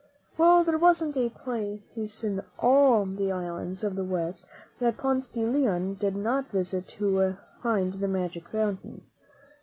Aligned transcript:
■■■•■'1: 0.01 0.03
^^^ 0.03 0.07
Well, 0.39 0.63
there 0.63 0.79
wasn't 0.79 1.15
a 1.15 1.29
place 1.29 2.23
in 2.23 2.41
all 2.57 3.05
the 3.05 3.31
islands 3.31 3.83
of 3.83 3.95
the 3.95 4.03
West 4.03 4.47
that 4.79 4.97
Ponce 4.97 5.27
de 5.27 5.45
Leon 5.45 5.93
did 5.99 6.15
not 6.15 6.49
visit 6.49 6.87
to 6.97 7.37
find 7.61 7.93
the 7.93 8.07
magic 8.07 8.49
fountain. 8.49 9.03